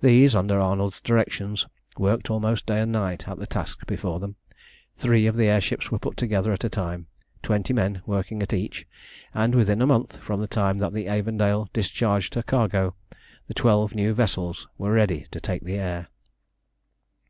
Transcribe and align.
These, 0.00 0.34
under 0.34 0.58
Arnold's 0.58 1.02
direction, 1.02 1.54
worked 1.98 2.30
almost 2.30 2.64
day 2.64 2.80
and 2.80 2.90
night 2.92 3.28
at 3.28 3.36
the 3.38 3.46
task 3.46 3.84
before 3.86 4.18
them. 4.18 4.36
Three 4.96 5.26
of 5.26 5.36
the 5.36 5.48
air 5.48 5.60
ships 5.60 5.90
were 5.90 5.98
put 5.98 6.16
together 6.16 6.50
at 6.54 6.64
a 6.64 6.70
time, 6.70 7.08
twenty 7.42 7.74
men 7.74 8.00
working 8.06 8.42
at 8.42 8.54
each, 8.54 8.86
and 9.34 9.54
within 9.54 9.82
a 9.82 9.86
month 9.86 10.16
from 10.16 10.40
the 10.40 10.46
time 10.48 10.78
that 10.78 10.94
the 10.94 11.06
Avondale 11.08 11.68
discharged 11.74 12.36
her 12.36 12.42
cargo, 12.42 12.94
the 13.48 13.52
twelve 13.52 13.94
new 13.94 14.14
vessels 14.14 14.66
were 14.78 14.92
ready 14.92 15.26
to 15.30 15.40
take 15.42 15.62
the 15.62 15.76
air. 15.76 16.08